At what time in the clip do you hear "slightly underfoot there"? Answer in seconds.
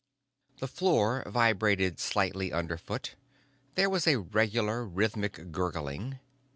1.99-3.87